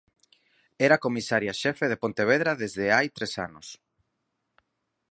[0.87, 3.67] Era comisaria xefe de Pontevedra desde hai tres anos.